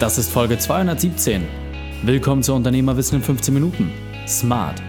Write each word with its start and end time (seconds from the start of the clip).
Das 0.00 0.16
ist 0.16 0.30
Folge 0.30 0.56
217. 0.56 1.46
Willkommen 2.04 2.42
zu 2.42 2.54
Unternehmerwissen 2.54 3.18
in 3.18 3.22
15 3.22 3.52
Minuten. 3.52 3.92
Smart. 4.26 4.80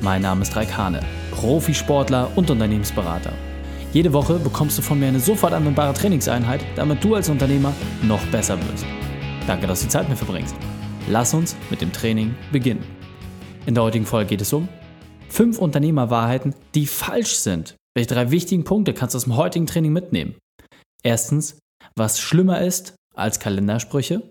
Mein 0.00 0.22
Name 0.22 0.42
ist 0.42 0.54
Raikane, 0.54 1.00
Profisportler 1.32 2.30
und 2.36 2.48
Unternehmensberater. 2.52 3.32
Jede 3.92 4.12
Woche 4.12 4.38
bekommst 4.38 4.78
du 4.78 4.82
von 4.82 5.00
mir 5.00 5.08
eine 5.08 5.18
sofort 5.18 5.54
anwendbare 5.54 5.92
Trainingseinheit, 5.92 6.64
damit 6.76 7.02
du 7.02 7.16
als 7.16 7.28
Unternehmer 7.28 7.74
noch 8.02 8.24
besser 8.26 8.56
wirst. 8.58 8.86
Danke, 9.48 9.66
dass 9.66 9.80
du 9.80 9.86
die 9.86 9.90
Zeit 9.90 10.08
mit 10.08 10.16
verbringst. 10.16 10.54
Lass 11.08 11.34
uns 11.34 11.56
mit 11.68 11.80
dem 11.80 11.92
Training 11.92 12.36
beginnen. 12.52 12.84
In 13.66 13.74
der 13.74 13.82
heutigen 13.82 14.06
Folge 14.06 14.28
geht 14.28 14.42
es 14.42 14.52
um 14.52 14.68
fünf 15.28 15.58
Unternehmerwahrheiten, 15.58 16.54
die 16.76 16.86
falsch 16.86 17.34
sind. 17.34 17.74
Welche 17.96 18.14
drei 18.14 18.30
wichtigen 18.30 18.62
Punkte 18.62 18.94
kannst 18.94 19.14
du 19.14 19.16
aus 19.16 19.24
dem 19.24 19.36
heutigen 19.36 19.66
Training 19.66 19.92
mitnehmen? 19.92 20.36
Erstens, 21.02 21.58
was 21.96 22.20
schlimmer 22.20 22.60
ist 22.60 22.94
als 23.16 23.40
Kalendersprüche. 23.40 24.30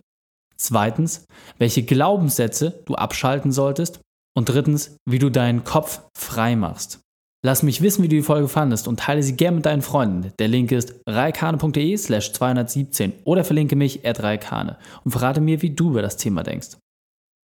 Zweitens, 0.60 1.26
welche 1.58 1.84
Glaubenssätze 1.84 2.82
du 2.86 2.96
abschalten 2.96 3.52
solltest. 3.52 4.02
Und 4.38 4.48
drittens, 4.48 4.96
wie 5.10 5.20
du 5.20 5.30
deinen 5.30 5.64
Kopf 5.64 6.02
frei 6.16 6.56
machst. 6.56 7.02
Lass 7.44 7.64
mich 7.64 7.82
wissen, 7.82 8.04
wie 8.04 8.10
du 8.10 8.18
die 8.18 8.22
Folge 8.22 8.48
fandest 8.48 8.88
und 8.88 9.00
teile 9.00 9.24
sie 9.24 9.36
gerne 9.36 9.56
mit 9.56 9.66
deinen 9.66 9.82
Freunden. 9.82 10.34
Der 10.40 10.50
Link 10.50 10.72
ist 10.72 10.94
reikane.de 11.08 11.98
slash 11.98 12.34
217 12.34 13.14
oder 13.24 13.44
verlinke 13.44 13.76
mich 13.76 14.06
at 14.06 14.22
reikane 14.22 14.78
und 15.04 15.12
verrate 15.12 15.40
mir, 15.40 15.62
wie 15.62 15.72
du 15.72 15.92
über 15.92 16.02
das 16.02 16.18
Thema 16.18 16.44
denkst. 16.44 16.78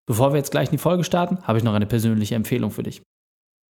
Bevor 0.06 0.32
wir 0.32 0.38
jetzt 0.38 0.50
gleich 0.50 0.68
in 0.68 0.72
die 0.72 0.78
Folge 0.78 1.04
starten, 1.04 1.38
habe 1.44 1.58
ich 1.58 1.64
noch 1.64 1.74
eine 1.74 1.86
persönliche 1.86 2.34
Empfehlung 2.34 2.70
für 2.70 2.82
dich. 2.82 3.02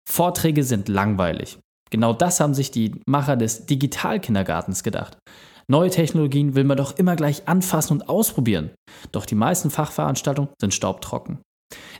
Vorträge 0.09 0.65
sind 0.65 0.89
langweilig. 0.89 1.59
Genau 1.91 2.13
das 2.13 2.41
haben 2.41 2.55
sich 2.55 2.71
die 2.71 3.01
Macher 3.07 3.37
des 3.37 3.67
Digitalkindergartens 3.67 4.83
gedacht. 4.83 5.19
Neue 5.67 5.91
Technologien 5.91 6.55
will 6.55 6.65
man 6.65 6.77
doch 6.77 6.99
immer 6.99 7.17
gleich 7.17 7.49
anfassen 7.49 7.95
und 7.95 8.09
ausprobieren. 8.09 8.71
Doch 9.13 9.27
die 9.27 9.35
meisten 9.35 9.71
Fachveranstaltungen 9.71 10.51
sind 10.61 10.75
staubtrocken. 10.75 11.39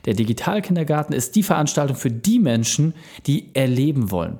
Der 0.05 0.13
Digitalkindergarten 0.13 1.15
ist 1.15 1.35
die 1.35 1.43
Veranstaltung 1.43 1.95
für 1.95 2.11
die 2.11 2.39
Menschen, 2.39 2.93
die 3.25 3.53
erleben 3.55 4.11
wollen. 4.11 4.39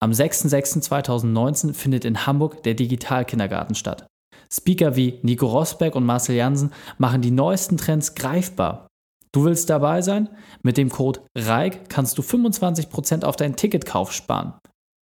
Am 0.00 0.10
6.6.2019 0.10 1.74
findet 1.74 2.04
in 2.04 2.26
Hamburg 2.26 2.62
der 2.62 2.74
Digitalkindergarten 2.74 3.74
statt. 3.74 4.06
Speaker 4.52 4.96
wie 4.96 5.18
Nico 5.22 5.46
Rosberg 5.46 5.94
und 5.94 6.04
Marcel 6.04 6.36
Jansen 6.36 6.72
machen 6.98 7.22
die 7.22 7.30
neuesten 7.30 7.76
Trends 7.76 8.14
greifbar. 8.14 8.88
Du 9.32 9.44
willst 9.44 9.70
dabei 9.70 10.02
sein? 10.02 10.28
Mit 10.62 10.76
dem 10.76 10.90
Code 10.90 11.20
REIK 11.36 11.88
kannst 11.88 12.18
du 12.18 12.22
25% 12.22 13.24
auf 13.24 13.36
deinen 13.36 13.56
Ticketkauf 13.56 14.12
sparen. 14.12 14.54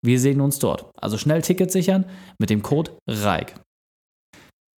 Wir 0.05 0.19
sehen 0.19 0.39
uns 0.39 0.59
dort. 0.59 0.91
Also 0.95 1.17
schnell 1.17 1.41
Ticket 1.41 1.71
sichern 1.71 2.05
mit 2.38 2.49
dem 2.49 2.61
Code 2.61 2.91
REIK. 3.08 3.55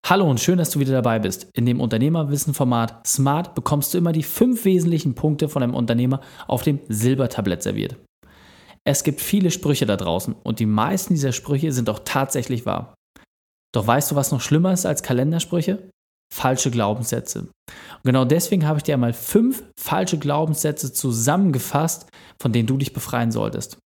Hallo 0.08 0.30
und 0.30 0.40
schön, 0.40 0.58
dass 0.58 0.72
du 0.72 0.80
wieder 0.80 0.94
dabei 0.94 1.20
bist. 1.20 1.48
In 1.54 1.66
dem 1.66 1.80
Unternehmerwissen-Format 1.80 3.08
Smart 3.08 3.56
bekommst 3.56 3.94
du 3.94 3.98
immer 3.98 4.12
die 4.12 4.24
fünf 4.24 4.66
wesentlichen 4.66 5.16
Punkte 5.16 5.48
von 5.48 5.64
einem 5.64 5.76
Unternehmer 5.76 6.22
auf 6.48 6.64
dem 6.64 6.80
Silbertablett 6.90 7.64
serviert. 7.64 7.96
Es 8.84 9.04
gibt 9.04 9.22
viele 9.22 9.52
Sprüche 9.52 9.86
da 9.86 9.96
draußen 9.96 10.36
und 10.44 10.60
die 10.60 10.66
meisten 10.66 11.14
dieser 11.14 11.32
Sprüche 11.32 11.72
sind 11.72 11.90
auch 11.90 12.00
tatsächlich 12.04 12.66
wahr. 12.66 12.96
Doch 13.74 13.88
weißt 13.88 14.12
du, 14.12 14.16
was 14.16 14.32
noch 14.32 14.42
schlimmer 14.42 14.74
ist 14.74 14.86
als 14.86 15.04
Kalendersprüche? 15.04 15.90
Falsche 16.34 16.72
Glaubenssätze. 16.72 17.42
Und 17.42 18.04
genau 18.04 18.26
deswegen 18.26 18.68
habe 18.68 18.80
ich 18.80 18.84
dir 18.84 18.96
einmal 18.96 19.14
fünf 19.14 19.64
falsche 19.80 20.18
Glaubenssätze 20.18 20.92
zusammengefasst, 20.92 22.10
von 22.42 22.52
denen 22.52 22.68
du 22.68 22.78
dich 22.78 22.92
befreien 22.92 23.32
solltest. 23.32 23.78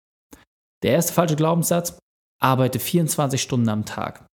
Der 0.82 0.92
erste 0.92 1.12
falsche 1.12 1.36
Glaubenssatz, 1.36 1.98
arbeite 2.40 2.78
24 2.78 3.42
Stunden 3.42 3.68
am 3.68 3.84
Tag. 3.84 4.26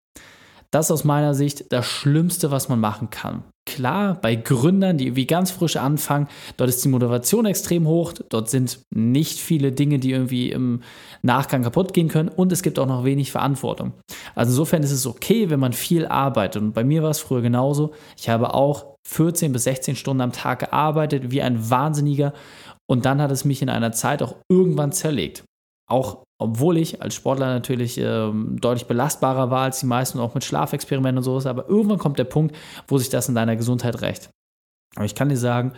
Das 0.72 0.88
ist 0.88 0.91
aus 0.91 1.03
meiner 1.03 1.33
Sicht 1.33 1.72
das 1.73 1.86
Schlimmste, 1.86 2.50
was 2.50 2.69
man 2.69 2.80
machen 2.80 3.09
kann. 3.09 3.44
Klar, 3.67 4.16
bei 4.19 4.36
Gründern, 4.36 4.97
die 4.97 5.05
irgendwie 5.05 5.27
ganz 5.27 5.52
frisch 5.52 5.77
anfangen, 5.77 6.27
dort 6.58 6.69
ist 6.69 6.83
die 6.83 6.89
Motivation 6.89 7.45
extrem 7.45 7.86
hoch, 7.88 8.14
dort 8.30 8.50
sind 8.50 8.80
nicht 8.89 9.38
viele 9.38 9.72
Dinge, 9.72 9.99
die 9.99 10.11
irgendwie 10.11 10.49
im 10.49 10.81
Nachgang 11.21 11.61
kaputt 11.61 11.93
gehen 11.93 12.08
können 12.08 12.30
und 12.30 12.52
es 12.52 12.64
gibt 12.64 12.80
auch 12.80 12.87
noch 12.87 13.04
wenig 13.04 13.31
Verantwortung. 13.31 13.93
Also 14.33 14.52
insofern 14.52 14.81
ist 14.81 14.92
es 14.92 15.05
okay, 15.05 15.49
wenn 15.49 15.60
man 15.60 15.73
viel 15.73 16.08
arbeitet 16.08 16.61
und 16.61 16.73
bei 16.73 16.83
mir 16.83 17.04
war 17.04 17.11
es 17.11 17.20
früher 17.20 17.42
genauso. 17.42 17.93
Ich 18.17 18.30
habe 18.30 18.54
auch 18.55 18.95
14 19.08 19.52
bis 19.52 19.65
16 19.65 19.95
Stunden 19.95 20.21
am 20.21 20.31
Tag 20.31 20.60
gearbeitet, 20.60 21.31
wie 21.31 21.42
ein 21.42 21.70
Wahnsinniger 21.70 22.33
und 22.89 23.05
dann 23.05 23.21
hat 23.21 23.31
es 23.31 23.45
mich 23.45 23.61
in 23.61 23.70
einer 23.70 23.92
Zeit 23.92 24.23
auch 24.23 24.37
irgendwann 24.49 24.92
zerlegt. 24.92 25.43
Auch 25.87 26.23
obwohl 26.42 26.78
ich 26.78 27.02
als 27.02 27.16
Sportler 27.16 27.48
natürlich 27.48 27.98
ähm, 27.98 28.58
deutlich 28.60 28.88
belastbarer 28.88 29.52
war 29.52 29.62
als 29.62 29.80
die 29.80 29.86
meisten, 29.86 30.20
auch 30.20 30.34
mit 30.34 30.44
Schlafexperimenten 30.44 31.18
und 31.20 31.24
sowas. 31.24 31.46
Aber 31.46 31.70
irgendwann 31.70 32.00
kommt 32.00 32.20
der 32.20 32.26
Punkt, 32.26 32.56
wo 32.88 32.98
sich 32.98 33.10
das 33.10 33.30
in 33.30 33.36
deiner 33.36 33.56
Gesundheit 33.56 34.02
rächt. 34.02 34.30
Aber 34.96 35.06
ich 35.06 35.16
kann 35.16 35.30
dir 35.30 35.38
sagen, 35.38 35.74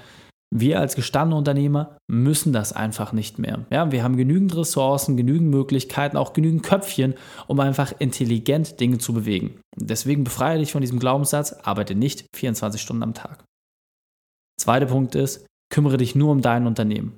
wir 0.55 0.79
als 0.79 0.95
gestandene 0.95 1.37
Unternehmer 1.37 1.97
müssen 2.07 2.53
das 2.53 2.73
einfach 2.73 3.11
nicht 3.11 3.39
mehr. 3.39 3.65
Ja, 3.71 3.91
wir 3.91 4.03
haben 4.03 4.17
genügend 4.17 4.55
Ressourcen, 4.55 5.17
genügend 5.17 5.49
Möglichkeiten, 5.49 6.15
auch 6.15 6.33
genügend 6.33 6.61
Köpfchen, 6.61 7.15
um 7.47 7.59
einfach 7.59 7.91
intelligent 7.97 8.79
Dinge 8.79 8.99
zu 8.99 9.13
bewegen. 9.13 9.59
Deswegen 9.75 10.23
befreie 10.23 10.59
dich 10.59 10.71
von 10.71 10.81
diesem 10.81 10.99
Glaubenssatz, 10.99 11.53
arbeite 11.53 11.95
nicht 11.95 12.27
24 12.35 12.79
Stunden 12.79 13.01
am 13.01 13.15
Tag. 13.15 13.43
Zweiter 14.61 14.85
Punkt 14.85 15.15
ist, 15.15 15.47
kümmere 15.71 15.97
dich 15.97 16.13
nur 16.13 16.31
um 16.31 16.41
dein 16.41 16.67
Unternehmen. 16.67 17.17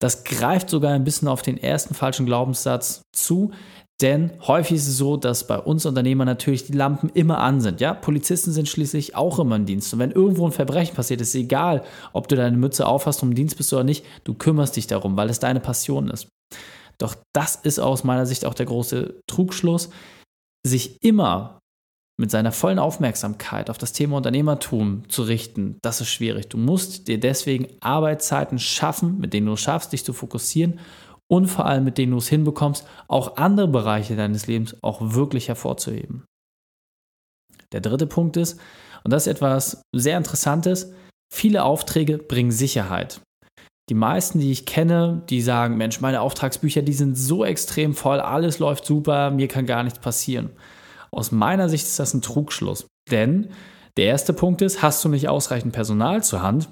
Das 0.00 0.24
greift 0.24 0.70
sogar 0.70 0.92
ein 0.92 1.04
bisschen 1.04 1.28
auf 1.28 1.42
den 1.42 1.58
ersten 1.58 1.94
falschen 1.94 2.26
Glaubenssatz 2.26 3.02
zu, 3.12 3.52
denn 4.00 4.30
häufig 4.46 4.76
ist 4.76 4.86
es 4.86 4.96
so, 4.96 5.16
dass 5.16 5.48
bei 5.48 5.58
uns 5.58 5.84
Unternehmern 5.84 6.26
natürlich 6.26 6.66
die 6.66 6.72
Lampen 6.72 7.10
immer 7.14 7.38
an 7.38 7.60
sind. 7.60 7.80
Ja, 7.80 7.94
Polizisten 7.94 8.52
sind 8.52 8.68
schließlich 8.68 9.16
auch 9.16 9.40
immer 9.40 9.56
im 9.56 9.66
Dienst. 9.66 9.92
Und 9.92 9.98
wenn 9.98 10.12
irgendwo 10.12 10.46
ein 10.46 10.52
Verbrechen 10.52 10.94
passiert, 10.94 11.20
ist 11.20 11.34
egal, 11.34 11.82
ob 12.12 12.28
du 12.28 12.36
deine 12.36 12.56
Mütze 12.56 12.86
aufhast 12.86 13.24
im 13.24 13.34
Dienst 13.34 13.56
bist 13.56 13.72
oder 13.72 13.82
nicht, 13.82 14.04
du 14.22 14.34
kümmerst 14.34 14.76
dich 14.76 14.86
darum, 14.86 15.16
weil 15.16 15.30
es 15.30 15.40
deine 15.40 15.58
Passion 15.58 16.10
ist. 16.10 16.28
Doch 16.98 17.16
das 17.32 17.56
ist 17.56 17.80
aus 17.80 18.04
meiner 18.04 18.26
Sicht 18.26 18.44
auch 18.44 18.54
der 18.54 18.66
große 18.66 19.20
Trugschluss, 19.26 19.90
sich 20.64 21.02
immer 21.02 21.58
mit 22.20 22.30
seiner 22.32 22.52
vollen 22.52 22.80
Aufmerksamkeit 22.80 23.70
auf 23.70 23.78
das 23.78 23.92
Thema 23.92 24.16
Unternehmertum 24.16 25.08
zu 25.08 25.22
richten, 25.22 25.78
das 25.82 26.00
ist 26.00 26.08
schwierig. 26.10 26.48
Du 26.48 26.58
musst 26.58 27.06
dir 27.06 27.20
deswegen 27.20 27.68
Arbeitszeiten 27.80 28.58
schaffen, 28.58 29.18
mit 29.18 29.32
denen 29.32 29.46
du 29.46 29.52
es 29.52 29.60
schaffst, 29.60 29.92
dich 29.92 30.04
zu 30.04 30.12
fokussieren 30.12 30.80
und 31.28 31.46
vor 31.46 31.66
allem 31.66 31.84
mit 31.84 31.96
denen 31.96 32.12
du 32.12 32.18
es 32.18 32.28
hinbekommst, 32.28 32.86
auch 33.06 33.36
andere 33.36 33.68
Bereiche 33.68 34.16
deines 34.16 34.48
Lebens 34.48 34.76
auch 34.82 35.14
wirklich 35.14 35.46
hervorzuheben. 35.46 36.24
Der 37.70 37.80
dritte 37.80 38.06
Punkt 38.06 38.36
ist, 38.36 38.58
und 39.04 39.12
das 39.12 39.26
ist 39.26 39.34
etwas 39.34 39.82
sehr 39.94 40.18
Interessantes, 40.18 40.92
viele 41.32 41.62
Aufträge 41.62 42.18
bringen 42.18 42.50
Sicherheit. 42.50 43.20
Die 43.90 43.94
meisten, 43.94 44.40
die 44.40 44.50
ich 44.50 44.66
kenne, 44.66 45.22
die 45.30 45.40
sagen, 45.40 45.76
Mensch, 45.76 46.00
meine 46.00 46.20
Auftragsbücher, 46.20 46.82
die 46.82 46.92
sind 46.92 47.16
so 47.16 47.44
extrem 47.44 47.94
voll, 47.94 48.20
alles 48.20 48.58
läuft 48.58 48.84
super, 48.84 49.30
mir 49.30 49.48
kann 49.48 49.66
gar 49.66 49.82
nichts 49.84 49.98
passieren. 49.98 50.50
Aus 51.10 51.32
meiner 51.32 51.68
Sicht 51.68 51.86
ist 51.86 51.98
das 51.98 52.14
ein 52.14 52.22
Trugschluss. 52.22 52.86
Denn 53.10 53.50
der 53.96 54.06
erste 54.06 54.32
Punkt 54.32 54.62
ist, 54.62 54.82
hast 54.82 55.04
du 55.04 55.08
nicht 55.08 55.28
ausreichend 55.28 55.72
Personal 55.72 56.22
zur 56.22 56.42
Hand, 56.42 56.68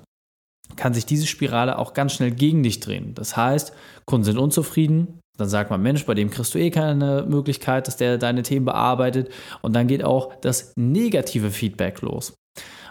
kann 0.77 0.95
sich 0.95 1.07
diese 1.07 1.27
Spirale 1.27 1.79
auch 1.79 1.95
ganz 1.95 2.13
schnell 2.13 2.33
gegen 2.33 2.63
dich 2.63 2.81
drehen. 2.81 3.15
Das 3.15 3.37
heißt, 3.37 3.73
Kunden 4.05 4.25
sind 4.25 4.39
unzufrieden, 4.39 5.21
dann 5.37 5.49
sagt 5.49 5.71
man, 5.71 5.83
Mensch, 5.83 6.07
bei 6.07 6.15
dem 6.15 6.31
kriegst 6.31 6.55
du 6.55 6.59
eh 6.59 6.71
keine 6.71 7.25
Möglichkeit, 7.29 7.87
dass 7.87 7.97
der 7.97 8.19
deine 8.19 8.43
Themen 8.43 8.65
bearbeitet. 8.65 9.31
Und 9.63 9.75
dann 9.75 9.87
geht 9.87 10.05
auch 10.05 10.35
das 10.41 10.73
negative 10.77 11.51
Feedback 11.51 12.01
los. 12.03 12.35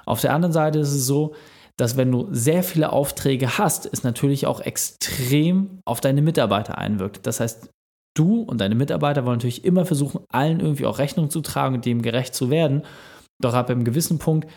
Auf 0.05 0.21
der 0.21 0.33
anderen 0.33 0.53
Seite 0.53 0.79
ist 0.79 0.93
es 0.93 1.07
so, 1.07 1.33
dass 1.77 1.97
wenn 1.97 2.11
du 2.11 2.27
sehr 2.31 2.63
viele 2.63 2.93
Aufträge 2.93 3.57
hast, 3.57 3.89
es 3.91 4.03
natürlich 4.03 4.47
auch 4.47 4.61
extrem 4.61 5.79
auf 5.85 5.99
deine 5.99 6.21
Mitarbeiter 6.21 6.77
einwirkt. 6.77 7.25
Das 7.27 7.39
heißt, 7.39 7.69
du 8.15 8.41
und 8.41 8.59
deine 8.59 8.75
Mitarbeiter 8.75 9.25
wollen 9.25 9.37
natürlich 9.37 9.65
immer 9.65 9.85
versuchen, 9.85 10.21
allen 10.29 10.59
irgendwie 10.59 10.85
auch 10.85 10.99
Rechnung 10.99 11.29
zu 11.29 11.41
tragen 11.41 11.75
und 11.75 11.85
dem 11.85 12.01
gerecht 12.01 12.33
zu 12.33 12.49
werden. 12.49 12.83
Doch 13.41 13.53
ab 13.53 13.69
einem 13.69 13.83
gewissen 13.83 14.19
Punkt 14.19 14.49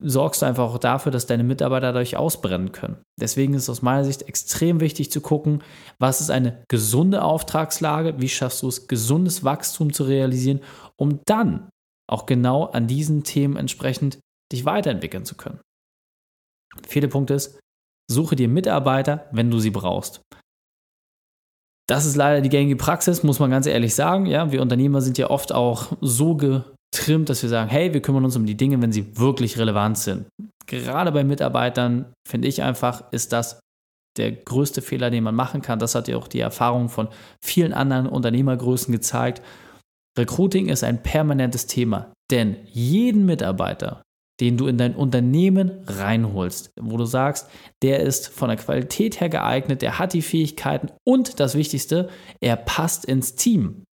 sorgst 0.00 0.42
du 0.42 0.46
einfach 0.46 0.64
auch 0.64 0.78
dafür, 0.78 1.10
dass 1.10 1.26
deine 1.26 1.42
Mitarbeiter 1.42 1.88
dadurch 1.88 2.16
ausbrennen 2.16 2.72
können. 2.72 3.02
Deswegen 3.20 3.54
ist 3.54 3.64
es 3.64 3.70
aus 3.70 3.82
meiner 3.82 4.04
Sicht 4.04 4.22
extrem 4.22 4.80
wichtig 4.80 5.10
zu 5.10 5.20
gucken, 5.20 5.62
was 5.98 6.20
ist 6.20 6.30
eine 6.30 6.62
gesunde 6.68 7.22
Auftragslage, 7.22 8.20
wie 8.20 8.28
schaffst 8.28 8.62
du 8.62 8.68
es, 8.68 8.86
gesundes 8.86 9.42
Wachstum 9.42 9.92
zu 9.92 10.04
realisieren, 10.04 10.60
um 10.96 11.20
dann 11.26 11.68
auch 12.08 12.26
genau 12.26 12.66
an 12.66 12.86
diesen 12.86 13.24
Themen 13.24 13.56
entsprechend 13.56 14.20
dich 14.52 14.64
weiterentwickeln 14.64 15.24
zu 15.24 15.36
können. 15.36 15.60
Vierter 16.86 17.08
Punkt 17.08 17.30
ist, 17.30 17.58
suche 18.10 18.36
dir 18.36 18.48
Mitarbeiter, 18.48 19.28
wenn 19.32 19.50
du 19.50 19.58
sie 19.58 19.70
brauchst. 19.70 20.22
Das 21.88 22.04
ist 22.04 22.16
leider 22.16 22.42
die 22.42 22.50
gängige 22.50 22.76
Praxis, 22.76 23.22
muss 23.22 23.40
man 23.40 23.50
ganz 23.50 23.66
ehrlich 23.66 23.94
sagen. 23.94 24.26
Ja, 24.26 24.52
wir 24.52 24.60
Unternehmer 24.60 25.00
sind 25.00 25.16
ja 25.16 25.30
oft 25.30 25.52
auch 25.52 25.96
so 26.02 26.36
getrimmt, 26.36 27.30
dass 27.30 27.42
wir 27.42 27.48
sagen, 27.48 27.70
hey, 27.70 27.94
wir 27.94 28.02
kümmern 28.02 28.24
uns 28.24 28.36
um 28.36 28.44
die 28.44 28.56
Dinge, 28.56 28.80
wenn 28.82 28.92
sie 28.92 29.18
wirklich 29.18 29.58
relevant 29.58 29.96
sind. 29.96 30.26
Gerade 30.66 31.12
bei 31.12 31.24
Mitarbeitern 31.24 32.12
finde 32.28 32.46
ich 32.46 32.62
einfach, 32.62 33.10
ist 33.10 33.32
das 33.32 33.58
der 34.18 34.32
größte 34.32 34.82
Fehler, 34.82 35.10
den 35.10 35.24
man 35.24 35.34
machen 35.34 35.62
kann. 35.62 35.78
Das 35.78 35.94
hat 35.94 36.08
ja 36.08 36.18
auch 36.18 36.28
die 36.28 36.40
Erfahrung 36.40 36.90
von 36.90 37.08
vielen 37.42 37.72
anderen 37.72 38.06
Unternehmergrößen 38.06 38.92
gezeigt. 38.92 39.40
Recruiting 40.18 40.68
ist 40.68 40.84
ein 40.84 41.02
permanentes 41.02 41.66
Thema, 41.66 42.12
denn 42.30 42.56
jeden 42.66 43.24
Mitarbeiter 43.24 44.02
den 44.40 44.56
du 44.56 44.66
in 44.66 44.78
dein 44.78 44.94
Unternehmen 44.94 45.72
reinholst, 45.86 46.72
wo 46.80 46.96
du 46.96 47.04
sagst, 47.04 47.48
der 47.82 48.00
ist 48.00 48.28
von 48.28 48.48
der 48.48 48.56
Qualität 48.56 49.20
her 49.20 49.28
geeignet, 49.28 49.82
der 49.82 49.98
hat 49.98 50.12
die 50.12 50.22
Fähigkeiten 50.22 50.90
und 51.04 51.40
das 51.40 51.54
Wichtigste, 51.54 52.08
er 52.40 52.56
passt 52.56 53.04
ins 53.04 53.34
Team, 53.34 53.84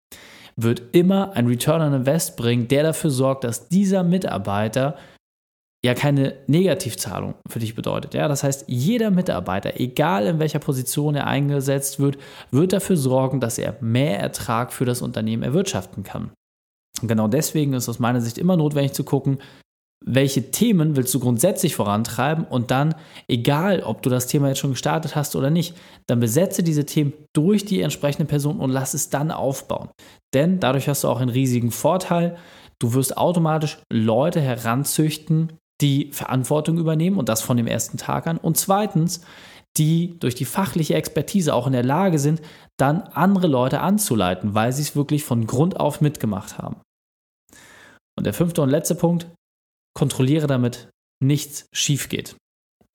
wird 0.55 0.83
immer 0.93 1.33
ein 1.33 1.47
Return 1.47 1.81
on 1.81 1.93
Invest 1.93 2.37
bringen, 2.37 2.67
der 2.67 2.83
dafür 2.83 3.09
sorgt, 3.09 3.43
dass 3.43 3.69
dieser 3.69 4.03
Mitarbeiter 4.03 4.95
ja 5.83 5.93
keine 5.93 6.35
Negativzahlung 6.47 7.35
für 7.47 7.59
dich 7.59 7.75
bedeutet. 7.75 8.15
Ja, 8.15 8.27
das 8.27 8.43
heißt, 8.43 8.65
jeder 8.67 9.11
Mitarbeiter, 9.11 9.79
egal 9.79 10.25
in 10.25 10.39
welcher 10.39 10.57
Position 10.59 11.15
er 11.15 11.27
eingesetzt 11.27 11.99
wird, 11.99 12.17
wird 12.49 12.73
dafür 12.73 12.97
sorgen, 12.97 13.39
dass 13.39 13.59
er 13.59 13.77
mehr 13.81 14.19
Ertrag 14.19 14.73
für 14.73 14.85
das 14.85 15.03
Unternehmen 15.03 15.43
erwirtschaften 15.43 16.03
kann. 16.03 16.31
Und 17.01 17.07
genau 17.07 17.27
deswegen 17.27 17.73
ist 17.73 17.87
aus 17.87 17.99
meiner 17.99 18.21
Sicht 18.21 18.37
immer 18.39 18.57
notwendig 18.57 18.93
zu 18.93 19.03
gucken, 19.03 19.37
welche 20.07 20.51
Themen 20.51 20.95
willst 20.95 21.13
du 21.15 21.19
grundsätzlich 21.19 21.75
vorantreiben 21.75 22.45
und 22.45 22.69
dann, 22.69 22.93
egal 23.27 23.81
ob 23.81 24.03
du 24.03 24.09
das 24.11 24.27
Thema 24.27 24.49
jetzt 24.49 24.59
schon 24.59 24.71
gestartet 24.71 25.15
hast 25.15 25.35
oder 25.35 25.49
nicht, 25.49 25.75
dann 26.05 26.19
besetze 26.19 26.61
diese 26.61 26.85
Themen 26.85 27.13
durch 27.33 27.65
die 27.65 27.81
entsprechende 27.81 28.25
Person 28.25 28.59
und 28.59 28.69
lass 28.69 28.93
es 28.93 29.09
dann 29.09 29.31
aufbauen. 29.31 29.89
Denn 30.33 30.59
dadurch 30.59 30.87
hast 30.87 31.03
du 31.03 31.07
auch 31.07 31.19
einen 31.19 31.31
riesigen 31.31 31.71
Vorteil. 31.71 32.37
Du 32.79 32.93
wirst 32.93 33.17
automatisch 33.17 33.79
Leute 33.91 34.41
heranzüchten, 34.41 35.53
die 35.81 36.11
Verantwortung 36.11 36.77
übernehmen 36.77 37.17
und 37.17 37.27
das 37.27 37.41
von 37.41 37.57
dem 37.57 37.67
ersten 37.67 37.97
Tag 37.97 38.27
an. 38.27 38.37
Und 38.37 38.57
zweitens, 38.57 39.21
die 39.77 40.19
durch 40.19 40.35
die 40.35 40.45
fachliche 40.45 40.93
Expertise 40.93 41.53
auch 41.53 41.65
in 41.65 41.73
der 41.73 41.83
Lage 41.83 42.19
sind, 42.19 42.41
dann 42.77 43.01
andere 43.01 43.47
Leute 43.47 43.81
anzuleiten, 43.81 44.53
weil 44.53 44.71
sie 44.71 44.83
es 44.83 44.95
wirklich 44.95 45.23
von 45.23 45.47
Grund 45.47 45.79
auf 45.79 45.99
mitgemacht 45.99 46.59
haben. 46.59 46.77
Und 48.17 48.25
der 48.25 48.33
fünfte 48.33 48.61
und 48.61 48.69
letzte 48.69 48.95
Punkt, 48.95 49.27
kontrolliere 49.95 50.47
damit 50.47 50.89
nichts 51.23 51.67
schief 51.71 52.09
geht. 52.09 52.35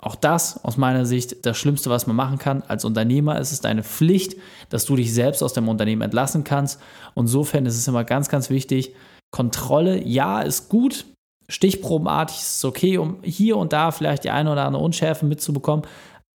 Auch 0.02 0.14
das 0.14 0.64
aus 0.64 0.76
meiner 0.78 1.04
Sicht 1.04 1.44
das 1.44 1.58
Schlimmste, 1.58 1.90
was 1.90 2.06
man 2.06 2.16
machen 2.16 2.38
kann. 2.38 2.62
Als 2.62 2.84
Unternehmer 2.84 3.38
ist 3.38 3.52
es 3.52 3.60
deine 3.60 3.82
Pflicht, 3.82 4.36
dass 4.70 4.86
du 4.86 4.96
dich 4.96 5.12
selbst 5.12 5.42
aus 5.42 5.52
dem 5.52 5.68
Unternehmen 5.68 6.02
entlassen 6.02 6.42
kannst. 6.42 6.80
Und 7.14 7.24
insofern 7.24 7.66
ist 7.66 7.76
es 7.76 7.86
immer 7.86 8.04
ganz, 8.04 8.28
ganz 8.28 8.48
wichtig, 8.48 8.94
Kontrolle, 9.30 10.02
ja, 10.02 10.40
ist 10.40 10.70
gut, 10.70 11.04
stichprobenartig 11.48 12.38
ist 12.38 12.56
es 12.58 12.64
okay, 12.64 12.96
um 12.96 13.18
hier 13.22 13.58
und 13.58 13.72
da 13.72 13.90
vielleicht 13.90 14.24
die 14.24 14.30
eine 14.30 14.50
oder 14.50 14.64
andere 14.64 14.82
Unschärfe 14.82 15.26
mitzubekommen. 15.26 15.86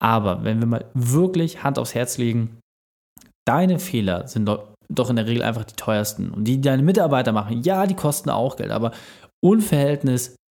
Aber 0.02 0.44
wenn 0.44 0.60
wir 0.60 0.66
mal 0.66 0.84
wirklich 0.92 1.62
Hand 1.62 1.78
aufs 1.78 1.94
Herz 1.94 2.18
legen, 2.18 2.58
deine 3.46 3.78
Fehler 3.78 4.28
sind 4.28 4.50
doch 4.90 5.10
in 5.10 5.16
der 5.16 5.26
Regel 5.26 5.42
einfach 5.42 5.64
die 5.64 5.76
teuersten. 5.76 6.30
Und 6.30 6.44
die, 6.44 6.56
die 6.56 6.68
deine 6.68 6.82
Mitarbeiter 6.82 7.32
machen, 7.32 7.62
ja, 7.62 7.86
die 7.86 7.94
kosten 7.94 8.28
auch 8.28 8.56
Geld, 8.56 8.70
aber 8.70 8.92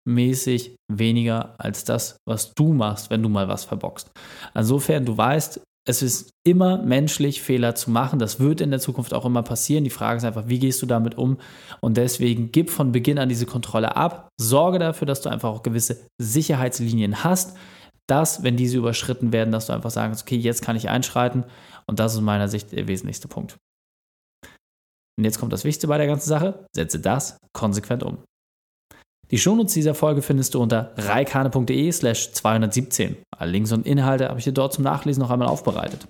unverhältnismäßig 0.06 0.76
weniger 0.88 1.54
als 1.58 1.84
das, 1.84 2.16
was 2.26 2.54
du 2.54 2.72
machst, 2.72 3.10
wenn 3.10 3.22
du 3.22 3.28
mal 3.28 3.48
was 3.48 3.64
verbockst. 3.64 4.10
Insofern, 4.54 5.04
du 5.04 5.16
weißt, 5.16 5.60
es 5.86 6.02
ist 6.02 6.30
immer 6.46 6.82
menschlich, 6.82 7.40
Fehler 7.40 7.74
zu 7.74 7.90
machen. 7.90 8.18
Das 8.18 8.38
wird 8.38 8.60
in 8.60 8.70
der 8.70 8.80
Zukunft 8.80 9.14
auch 9.14 9.24
immer 9.24 9.42
passieren. 9.42 9.84
Die 9.84 9.90
Frage 9.90 10.18
ist 10.18 10.24
einfach, 10.24 10.46
wie 10.46 10.58
gehst 10.58 10.82
du 10.82 10.86
damit 10.86 11.16
um? 11.16 11.38
Und 11.80 11.96
deswegen 11.96 12.52
gib 12.52 12.70
von 12.70 12.92
Beginn 12.92 13.18
an 13.18 13.28
diese 13.28 13.46
Kontrolle 13.46 13.96
ab. 13.96 14.28
Sorge 14.38 14.78
dafür, 14.78 15.06
dass 15.06 15.22
du 15.22 15.30
einfach 15.30 15.48
auch 15.48 15.62
gewisse 15.62 16.06
Sicherheitslinien 16.20 17.24
hast, 17.24 17.56
dass, 18.06 18.42
wenn 18.42 18.56
diese 18.56 18.78
überschritten 18.78 19.32
werden, 19.32 19.52
dass 19.52 19.66
du 19.66 19.72
einfach 19.72 19.90
sagst, 19.90 20.22
okay, 20.22 20.36
jetzt 20.36 20.62
kann 20.62 20.76
ich 20.76 20.88
einschreiten. 20.90 21.44
Und 21.86 21.98
das 21.98 22.12
ist 22.12 22.18
aus 22.18 22.24
meiner 22.24 22.48
Sicht 22.48 22.72
der 22.72 22.86
wesentlichste 22.86 23.28
Punkt. 23.28 23.56
Und 25.18 25.24
jetzt 25.24 25.38
kommt 25.38 25.52
das 25.52 25.64
Wichtigste 25.64 25.88
bei 25.88 25.98
der 25.98 26.06
ganzen 26.06 26.28
Sache. 26.28 26.66
Setze 26.74 27.00
das 27.00 27.38
konsequent 27.52 28.02
um. 28.02 28.18
Die 29.30 29.38
Shownotes 29.38 29.74
dieser 29.74 29.94
Folge 29.94 30.22
findest 30.22 30.54
du 30.54 30.60
unter 30.60 30.90
reikane.de 30.96 31.92
slash 31.92 32.32
217. 32.32 33.16
Alle 33.36 33.52
Links 33.52 33.70
und 33.70 33.86
Inhalte 33.86 34.28
habe 34.28 34.40
ich 34.40 34.44
dir 34.44 34.52
dort 34.52 34.72
zum 34.72 34.82
Nachlesen 34.82 35.22
noch 35.22 35.30
einmal 35.30 35.46
aufbereitet. 35.46 36.08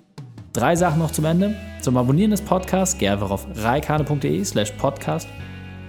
Drei 0.54 0.74
Sachen 0.74 1.00
noch 1.00 1.10
zum 1.10 1.26
Ende. 1.26 1.54
Zum 1.82 1.98
Abonnieren 1.98 2.30
des 2.30 2.40
Podcasts 2.40 2.98
geh 2.98 3.08
einfach 3.08 3.30
auf 3.30 3.46
reikane.de 3.56 4.42
slash 4.44 4.72
podcast. 4.72 5.28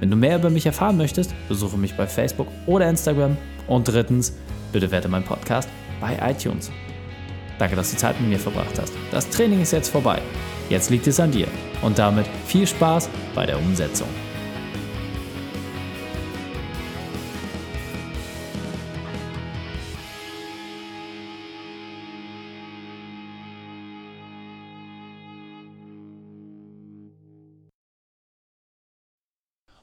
Wenn 0.01 0.11
du 0.11 0.17
mehr 0.17 0.35
über 0.35 0.49
mich 0.49 0.65
erfahren 0.65 0.97
möchtest, 0.97 1.33
besuche 1.47 1.77
mich 1.77 1.95
bei 1.95 2.05
Facebook 2.05 2.47
oder 2.65 2.89
Instagram. 2.89 3.37
Und 3.67 3.87
drittens, 3.87 4.33
bitte 4.73 4.91
werte 4.91 5.07
meinen 5.07 5.25
Podcast 5.25 5.69
bei 6.01 6.17
iTunes. 6.29 6.69
Danke, 7.59 7.77
dass 7.77 7.91
du 7.91 7.97
Zeit 7.97 8.19
mit 8.19 8.29
mir 8.29 8.39
verbracht 8.39 8.77
hast. 8.77 8.91
Das 9.11 9.29
Training 9.29 9.61
ist 9.61 9.71
jetzt 9.71 9.89
vorbei. 9.89 10.21
Jetzt 10.69 10.89
liegt 10.89 11.07
es 11.07 11.19
an 11.19 11.31
dir. 11.31 11.47
Und 11.81 11.97
damit 11.97 12.25
viel 12.45 12.67
Spaß 12.67 13.09
bei 13.33 13.45
der 13.45 13.57
Umsetzung. 13.57 14.07